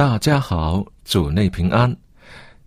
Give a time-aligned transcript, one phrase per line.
[0.00, 1.94] 大家好，主内平安。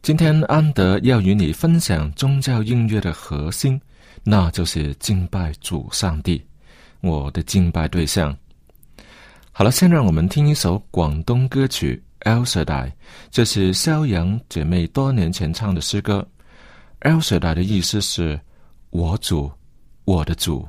[0.03, 3.81] 今天安德要与你分享宗教音乐的核心，
[4.23, 6.39] 那就是敬拜主上帝，
[7.01, 8.37] 我的敬拜对象。
[9.51, 11.99] 好了，先让我们听一首广东歌曲
[12.31, 12.85] 《El Shaddai》，
[13.31, 16.27] 这是肖阳姐妹多年前唱的诗歌。
[17.09, 18.39] 《El Shaddai》的意思是
[18.91, 19.51] “我主，
[20.05, 20.67] 我的主”。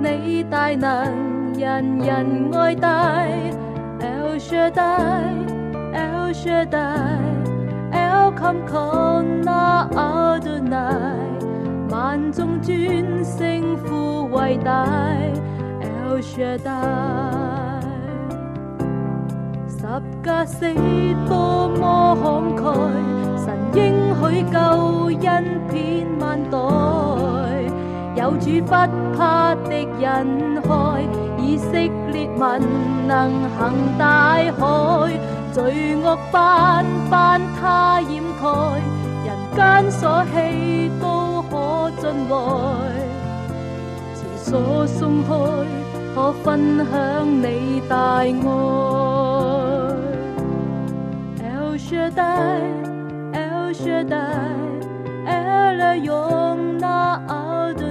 [0.00, 3.28] 你大能，人人爱戴。
[4.00, 11.16] El Shaddai，El Shaddai，El Kamkona Adonai，
[11.90, 14.86] 万众尊圣父伟大。
[15.80, 17.82] El Shaddai，
[19.68, 19.82] 十
[20.22, 20.72] 架死
[21.28, 22.62] 多么慷慨，
[23.44, 24.56] 神应许救
[25.28, 25.32] 恩
[25.68, 26.56] 遍万代。
[28.18, 28.72] 有主不
[29.16, 30.68] 怕敌人害，
[31.38, 32.40] 以色列民
[33.06, 34.60] 能行大海，
[35.52, 38.48] 罪恶斑斑他掩盖，
[39.24, 41.54] 人间所希都可
[42.00, 42.34] 进来，
[44.16, 45.30] 前所松开，
[46.12, 48.24] 可分享你大爱。
[51.40, 56.67] El Shaddai，El Shaddai，El Yom。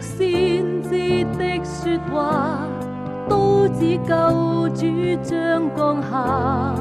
[0.00, 2.60] 先知的说话，
[3.28, 4.86] 都指救主
[5.22, 6.74] 将降下，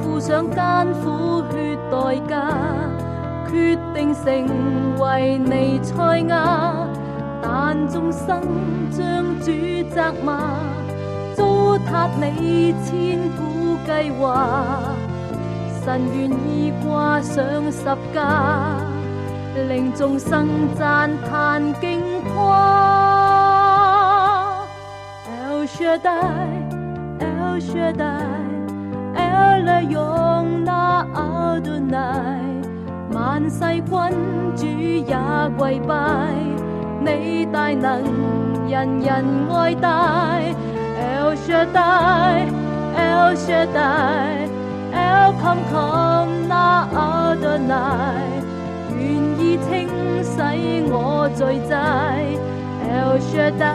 [0.00, 2.32] 付上艰苦血代价，
[3.50, 4.24] 决定成
[5.00, 6.88] 为尼赛亚。
[7.42, 8.40] 但众生
[8.90, 9.52] 将主
[9.94, 10.58] 责骂，
[11.34, 11.44] 糟
[11.78, 14.80] 蹋你千古计划，
[15.84, 17.84] 神愿意挂上十
[18.14, 18.93] 架。
[19.68, 22.00] 令众生赞叹惊
[22.34, 22.42] 夸。
[25.26, 32.62] El Shaddai，El Shaddai，El Yom Na Adonai，
[33.12, 33.96] 万世君
[34.56, 35.16] 主也
[35.56, 35.94] 跪拜，
[37.00, 38.04] 你大能，
[38.68, 39.88] 人人爱戴。
[40.98, 44.48] El Shaddai，El Shaddai。
[44.92, 47.74] ，El come come 那阿多乃，願
[48.38, 48.43] 意
[49.58, 49.88] 清
[50.22, 50.34] 洗
[50.90, 51.72] 我罪债
[52.90, 53.74] ，El Shaddai，El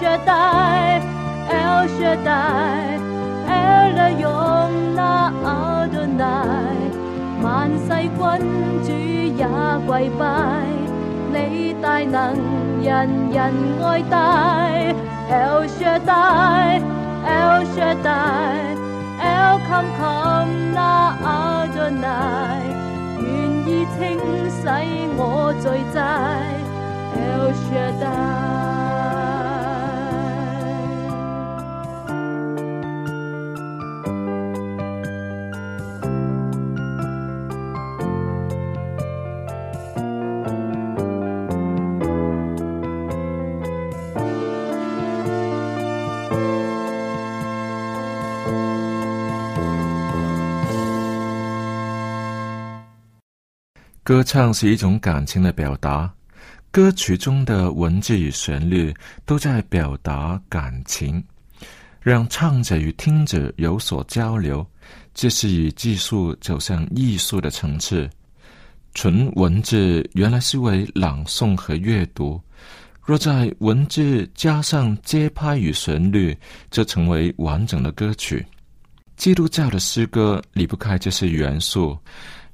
[0.00, 4.24] Shaddai，El Shaddai，El 用
[4.94, 5.00] 那
[5.44, 5.48] 阿
[5.88, 6.22] 多乃，
[7.42, 7.46] 萬
[7.78, 8.18] 世君
[8.84, 8.88] 主
[9.36, 9.42] 也
[9.86, 10.22] 跪拜。
[11.32, 11.36] 你
[11.80, 12.18] 大能，
[12.82, 12.88] 人
[13.30, 13.38] 人
[13.82, 14.14] 爱戴
[15.30, 18.79] ，El Shaddai，El Shaddai，El
[19.40, 20.80] Come Come 那
[21.22, 22.04] 阿多乃，
[23.20, 23.24] 願
[23.66, 23.98] 意清
[24.50, 24.60] 洗
[25.16, 25.20] 我
[25.60, 25.64] 罪
[25.94, 25.96] 債
[27.16, 28.79] ，El Shaddai。
[54.10, 56.12] 歌唱是一种感情的表达，
[56.72, 58.92] 歌曲中的文字与旋律
[59.24, 61.22] 都在表达感情，
[62.00, 64.66] 让唱者与听者有所交流。
[65.14, 68.10] 这是以技术走向艺术的层次。
[68.94, 72.42] 纯文字原来是为朗诵和阅读，
[73.00, 76.36] 若在文字加上节拍与旋律，
[76.68, 78.44] 就成为完整的歌曲。
[79.16, 81.96] 基督教的诗歌离不开这些元素。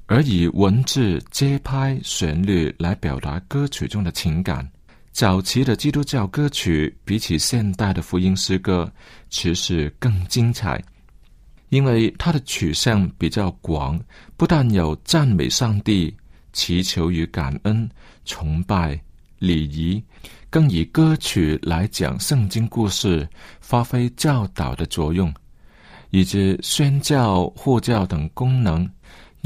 [0.07, 4.67] 而以文字、节拍、旋律来表达歌曲中的情感。
[5.11, 8.91] 早期的基督教歌曲比起现代的福音诗歌，
[9.31, 10.81] 其实更精彩，
[11.71, 13.99] 因为它的取向比较广，
[14.37, 16.15] 不但有赞美上帝、
[16.53, 17.89] 祈求与感恩、
[18.25, 19.01] 崇拜、
[19.41, 20.01] 礼仪，
[20.51, 23.29] 更以歌曲来讲圣经故事，
[23.61, 25.35] 发挥教导的作用，
[26.11, 28.89] 以及宣教、护教等功能。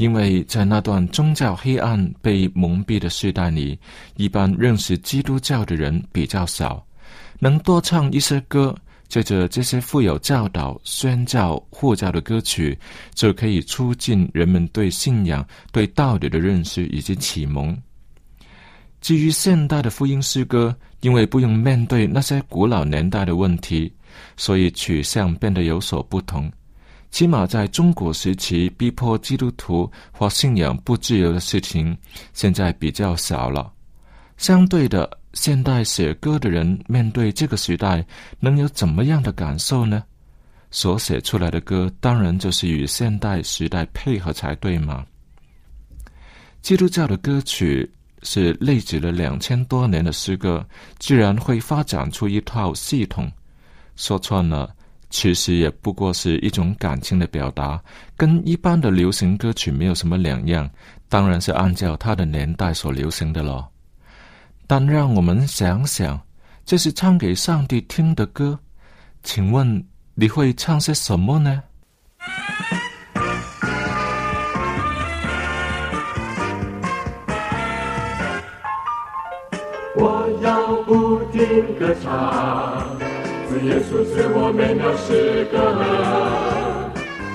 [0.01, 3.77] 因为在那段宗教黑暗被蒙蔽的时代里，
[4.15, 6.83] 一般认识基督教的人比较少，
[7.37, 8.75] 能多唱一些歌，
[9.07, 12.75] 借着这些富有教导、宣教、护教的歌曲，
[13.13, 17.77] 就可以促进人们对信仰、对道理的认识以及启蒙。
[19.01, 23.93] 至于现代的福音诗歌，因为不用面对那些古老年代的问题，
[24.35, 26.51] 所以取向变得有所不同。
[27.11, 31.95] 起码在中国时期，逼迫基督徒或信仰不自由的事情，
[32.33, 33.71] 现在比较少了。
[34.37, 38.03] 相对的，现代写歌的人面对这个时代，
[38.39, 40.03] 能有怎么样的感受呢？
[40.71, 45.05] 所写出来的歌，当然就是与现代时代配合才对嘛。
[46.61, 47.91] 基督教的歌曲
[48.23, 50.65] 是累积了两千多年的诗歌，
[50.97, 53.29] 居然会发展出一套系统，
[53.97, 54.73] 说穿了。
[55.11, 57.79] 其实也不过是一种感情的表达，
[58.17, 60.67] 跟一般的流行歌曲没有什么两样。
[61.09, 63.69] 当然是按照它的年代所流行的咯。
[64.65, 66.19] 但让我们想想，
[66.65, 68.57] 这是唱给上帝听的歌，
[69.21, 71.61] 请问你会唱些什么呢？
[79.97, 83.00] 我要不停歌唱。
[83.59, 85.55] 耶稣赐我美妙诗歌，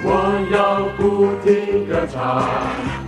[0.03, 0.09] 我
[0.51, 0.57] 要
[0.97, 1.01] 不
[1.45, 2.17] 停歌唱，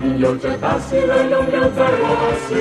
[0.01, 2.05] 你有着大喜乐永留在我
[2.47, 2.53] 心，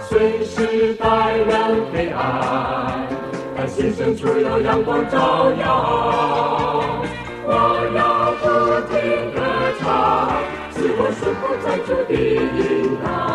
[0.00, 1.04] 随时带
[1.36, 1.50] 人
[1.92, 3.08] 黑暗，
[3.56, 5.64] 但心深处有阳光照耀。
[7.46, 7.50] 我
[7.96, 8.44] 要不
[8.90, 8.94] 停
[9.34, 9.36] 歌
[9.80, 9.84] 唱，
[10.70, 12.62] 赐我顺服在主的引
[13.02, 13.33] 导。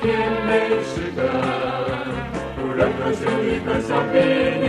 [0.00, 0.04] 甜
[0.46, 0.50] 美
[0.82, 1.18] 诗歌，
[2.58, 4.14] 无任何旋律可相比
[4.62, 4.64] 你。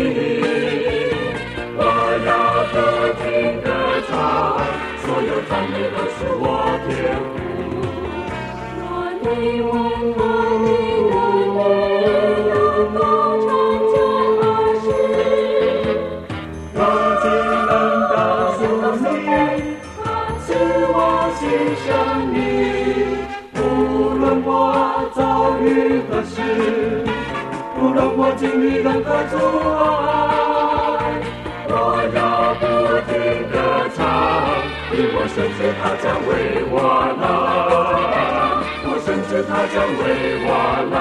[1.79, 1.81] 我
[2.25, 2.29] 要
[2.73, 2.75] 歌
[3.17, 3.23] 听
[3.61, 3.65] 歌
[4.07, 4.11] 唱，
[5.01, 6.43] 所有赞美都是我
[6.87, 6.89] 天
[7.23, 7.35] 赋。
[8.77, 8.81] 若
[9.21, 9.25] 你
[9.61, 9.67] 我
[28.37, 29.35] 无论我经历任何阻
[30.05, 30.07] 碍，
[31.67, 31.73] 我
[32.13, 32.17] 要
[32.59, 32.63] 不
[33.09, 33.11] 停
[33.49, 33.55] 歌
[33.95, 33.99] 唱，
[34.93, 36.29] 因我深知他将为
[36.69, 36.75] 我
[37.17, 37.25] 来，
[38.85, 40.01] 我深知他将为
[40.45, 40.49] 我
[40.93, 40.95] 来，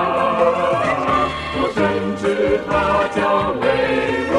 [1.58, 1.78] 我深
[2.16, 2.24] 知
[2.66, 2.70] 他
[3.14, 3.16] 将
[3.60, 3.64] 为
[4.32, 4.35] 我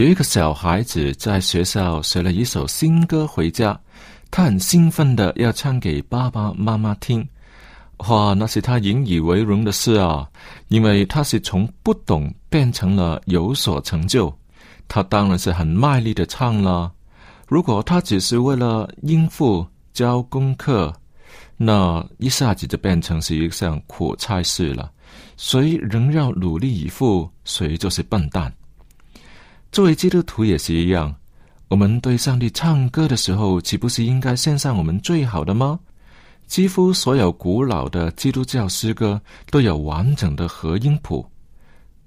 [0.00, 3.78] 有一个小孩子在学校学了一首新歌回家，
[4.30, 7.28] 他很兴奋的要唱给爸爸妈妈听。
[8.08, 10.26] 哇，那是他引以为荣的事啊！
[10.68, 14.34] 因为他是从不懂变成了有所成就，
[14.88, 16.90] 他当然是很卖力的唱了。
[17.46, 20.90] 如果他只是为了应付教功课，
[21.58, 24.90] 那一下子就变成是一项苦差事了。
[25.36, 28.50] 谁仍要努力以赴，谁就是笨蛋。
[29.72, 31.14] 作为基督徒也是一样，
[31.68, 35.78] 我们对上帝唱歌的时候，岂不是应该献上我们最好的吗？
[36.48, 41.24] 几乎所有古老的基督教诗歌都有完整的合音谱，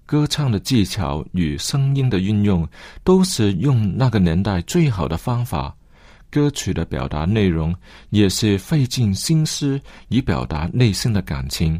[0.05, 2.67] 歌唱的技巧与声音的运用
[3.05, 5.73] 都是用那个年代最好的方法。
[6.29, 7.73] 歌曲的表达内容
[8.09, 9.79] 也是费尽心思
[10.09, 11.79] 以表达内心的感情。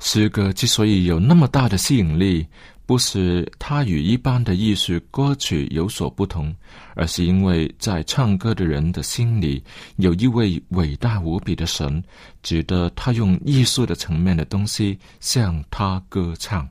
[0.00, 2.46] 诗歌之所以有那么大的吸引力，
[2.86, 6.54] 不是他与一般的艺术歌曲有所不同，
[6.94, 9.62] 而是因为在唱歌的人的心里
[9.96, 12.02] 有一位伟大无比的神，
[12.42, 16.68] 值得他用艺术的层面的东西向他歌唱。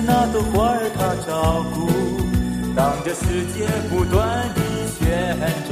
[0.00, 1.90] 那朵花儿，它照顾。
[2.74, 4.60] 当这世界不断地
[4.96, 5.36] 旋
[5.68, 5.70] 转，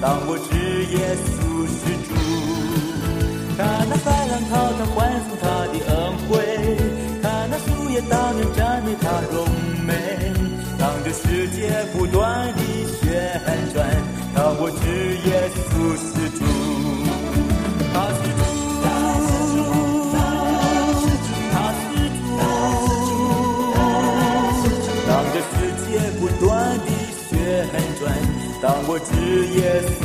[0.00, 0.50] 当我知
[0.90, 1.30] 耶稣
[1.70, 2.10] 是主。
[3.56, 4.96] 看那海浪滔滔欢
[5.28, 5.92] 送他的恩
[6.26, 6.30] 惠，
[7.22, 8.71] 看那树叶当年长
[28.92, 30.01] 我只言。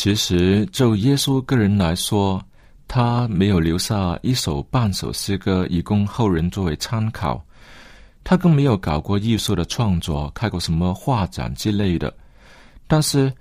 [0.00, 2.40] 其实就耶稣个人来说，
[2.86, 7.44] 他没有留下一首半首诗歌以供后人作为参考，
[8.22, 12.16] 他更没有搞过艺术的创作，开过什么画展之类的。
[12.86, 13.32] 但是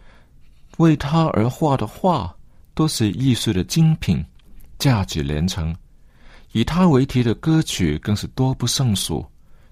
[0.78, 2.36] 为他而画的画
[2.74, 4.26] 都是艺术的精品，
[4.80, 5.76] 价值连城。
[6.54, 9.24] 以他为题的歌曲更是多不胜数，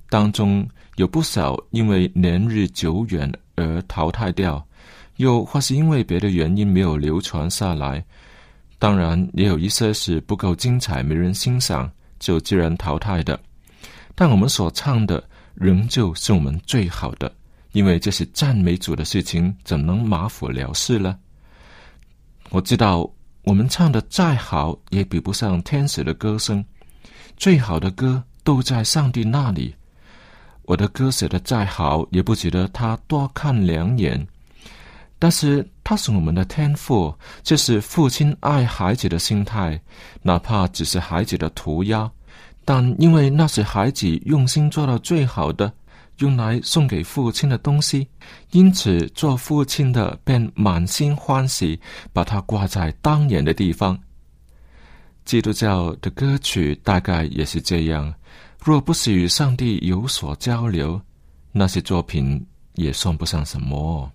[0.07, 0.63] 当中
[0.97, 4.63] 有不少因为年日久远而淘汰掉。
[5.17, 8.03] 又或是因为别的原因没有流传下来，
[8.77, 13.39] 当然也有一些是不够精彩、没人欣赏，就自然淘汰的。
[14.13, 17.33] 但我们所唱的仍旧是我们最好的，
[17.71, 21.17] 因为这是赞美主的事情，怎能马虎了事呢？
[22.49, 23.09] 我知道
[23.43, 26.63] 我们唱的再好，也比不上天使的歌声。
[27.37, 29.75] 最好的歌都在上帝那里。
[30.63, 34.25] 我的歌写的再好，也不值得他多看两眼。
[35.25, 39.81] 但是他是我们的天赋，这是父亲爱孩子的心态，
[40.21, 42.07] 哪怕只是孩子的涂鸦，
[42.63, 45.73] 但因为那是孩子用心做到最好的，
[46.19, 48.07] 用来送给父亲的东西，
[48.51, 51.79] 因此做父亲的便满心欢喜，
[52.13, 53.97] 把它挂在当眼的地方。
[55.23, 58.13] 基督教的歌曲大概也是这样，
[58.63, 61.01] 若不是与上帝有所交流，
[61.51, 64.11] 那些作品也算不上什么。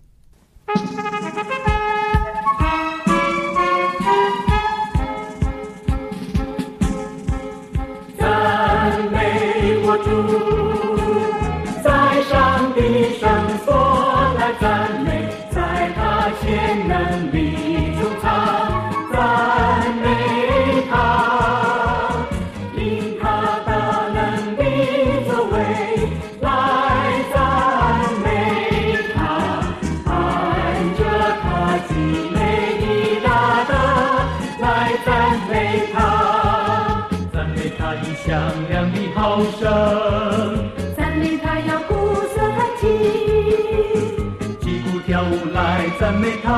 [46.00, 46.48] 赞美他，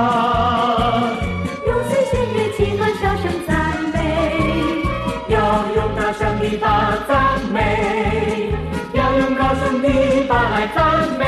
[1.66, 3.50] 用随弦乐器和笑声赞
[3.92, 3.98] 美。
[5.26, 5.36] 要
[5.74, 6.64] 用大声的把
[7.08, 8.54] 赞美，
[8.92, 9.88] 要用高声的
[10.28, 10.78] 把爱赞
[11.18, 11.21] 美，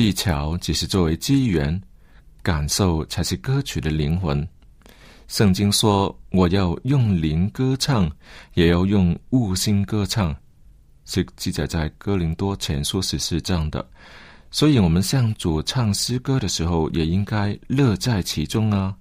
[0.00, 1.78] 技巧只是作为机缘，
[2.42, 4.48] 感受才是歌曲的灵魂。
[5.28, 8.10] 圣经说：“我要用灵歌唱，
[8.54, 10.34] 也要用悟心歌唱。”
[11.04, 13.86] 是记载在哥林多前书十四章的。
[14.50, 18.96] 所以，我们向主唱诗歌的时候，也应该乐在其中啊。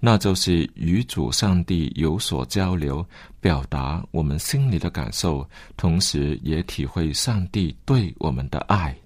[0.00, 3.04] 那就是与主上帝有所交流，
[3.42, 8.96] 表达我们心里的感受，同时也体会上帝对我们的爱。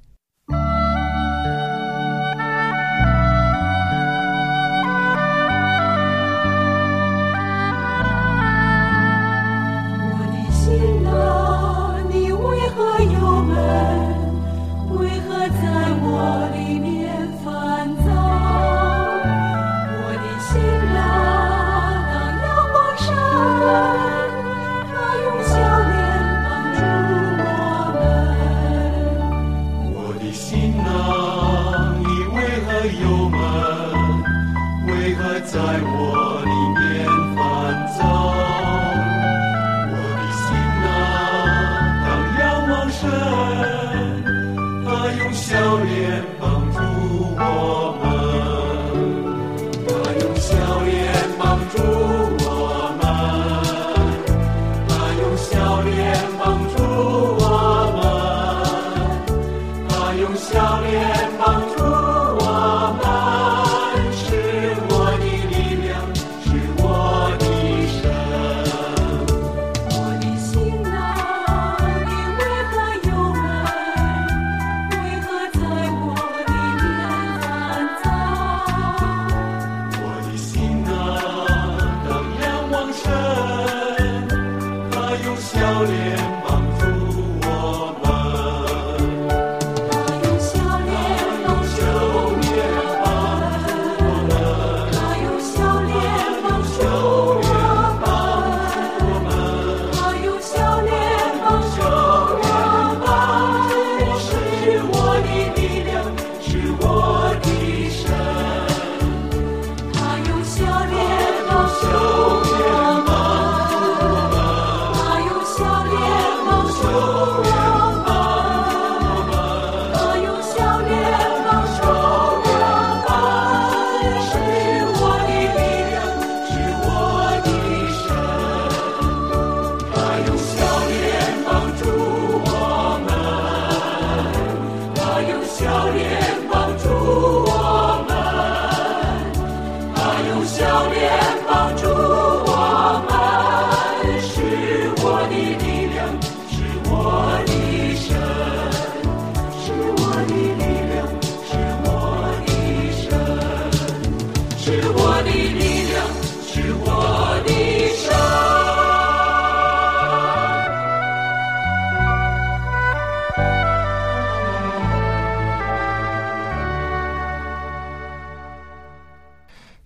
[35.16, 36.23] 还在我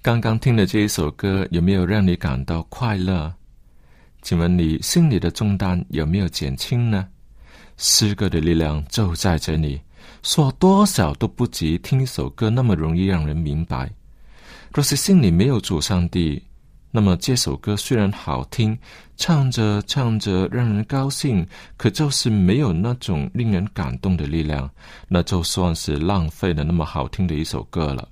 [0.09, 3.31] 刚刚听的这一首歌，有没有让你感到快乐？
[4.23, 7.07] 请问你心里的重担有没有减轻呢？
[7.77, 9.79] 诗歌的力量就在这里，
[10.23, 13.93] 说多少都不及听一首歌那么容易让人明白。
[14.73, 16.43] 若是心里没有主上帝，
[16.91, 18.79] 那么这首歌虽然好听，
[19.19, 24.71] 唱着唱着让人高兴，可就是没有那种令人感动的力量，
[25.07, 28.09] 那就算是浪费了那么好听的一首歌了。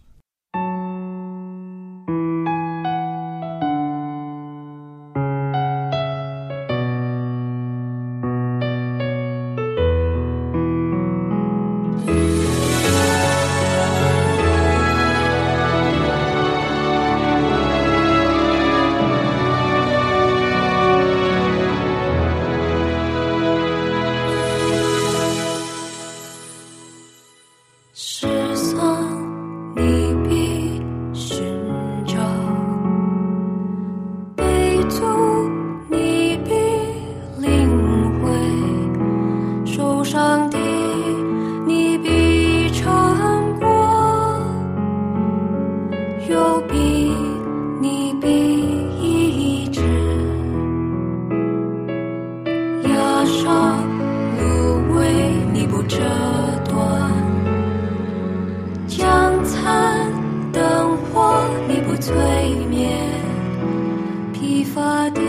[53.26, 53.82] 压伤，
[54.38, 55.98] 芦苇，你不折
[56.68, 57.12] 断。
[58.86, 60.12] 江残
[60.52, 62.14] 灯火，你不催
[62.70, 62.88] 眠；
[64.32, 65.20] 疲乏的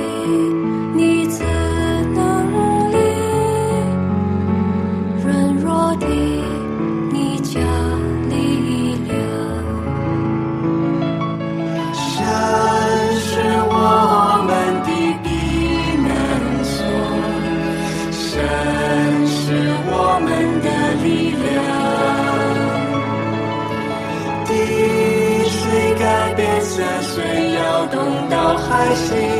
[28.69, 29.36] 开心。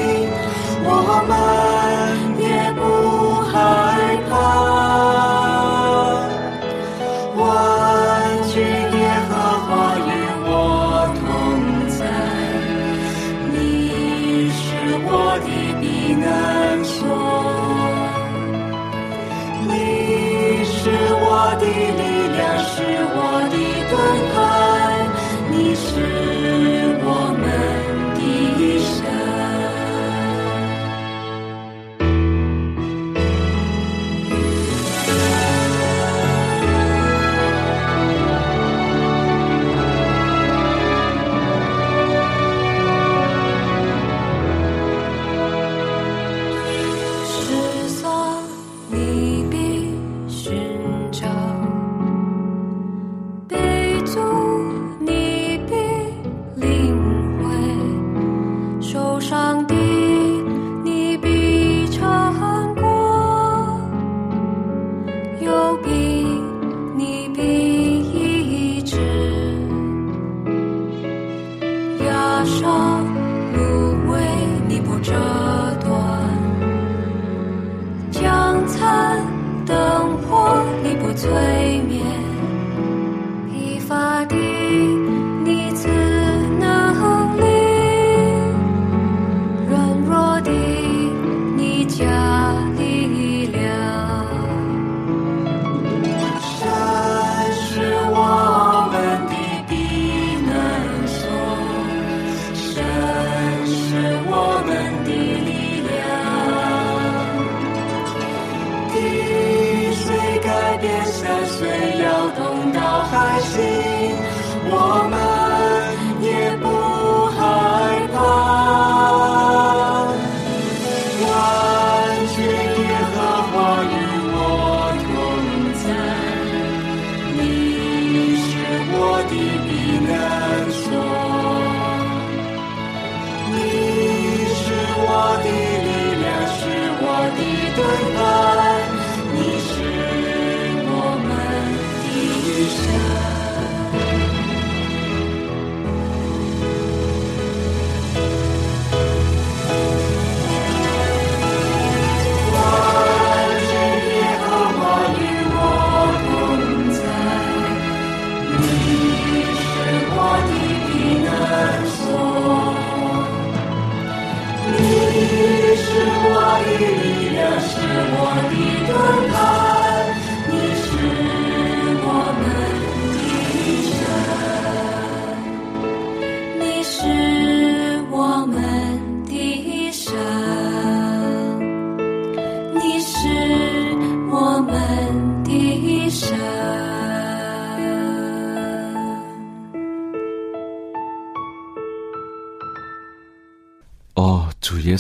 [65.78, 66.07] 有病，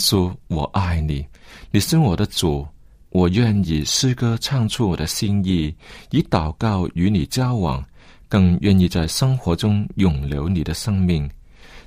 [0.08, 1.28] 稣，我爱你，
[1.70, 2.65] 你是我的主，
[3.10, 5.76] 我愿以诗歌唱出我的心意，
[6.12, 7.84] 以祷告与你交往，
[8.30, 11.30] 更愿意在生活中永留你的生命。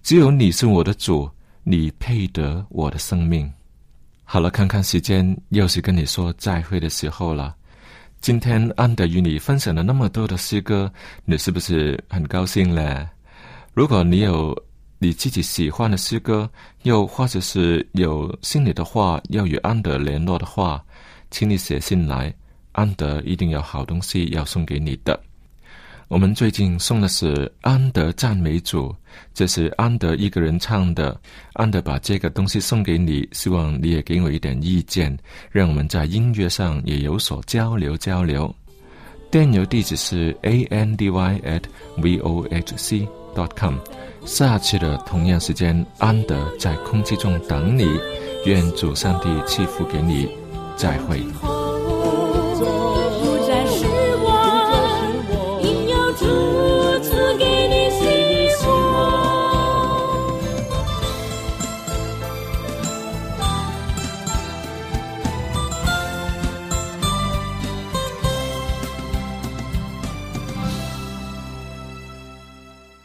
[0.02, 1.30] 只有你是我的主，
[1.64, 3.50] 你配得我的生命。
[4.22, 7.56] 好了，看看时间，又是跟你说再会的时候了。
[8.20, 10.92] 今天安德与你分享了那么多的诗歌，
[11.24, 13.08] 你是不是很高兴呢？
[13.72, 14.54] 如果你有。
[15.02, 16.48] 你自己喜欢的诗歌，
[16.82, 20.84] 又或者是有心里的话要与安德联络的话，
[21.30, 22.32] 请你写信来，
[22.72, 25.18] 安德一定有好东西要送给你的。
[26.08, 28.94] 我们最近送的是安德赞美主，
[29.32, 31.18] 这是安德一个人唱的。
[31.54, 35.16] 安德把这个东西送给你，希望你也给我一点意见，
[35.50, 38.54] 让我们在音乐上也有所交流交流。
[39.30, 41.62] 电邮地址是 a n d y at
[41.96, 43.76] v o h c dot com。
[44.24, 47.86] 下次的同样时间，安德在空气中等你。
[48.46, 50.28] 愿主上帝赐福给你，
[50.76, 51.20] 再会。